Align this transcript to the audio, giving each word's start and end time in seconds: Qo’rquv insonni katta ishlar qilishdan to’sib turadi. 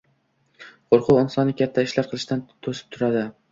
Qo’rquv 0.95 1.19
insonni 1.25 1.55
katta 1.61 1.85
ishlar 1.89 2.11
qilishdan 2.15 2.43
to’sib 2.51 2.93
turadi. 2.99 3.25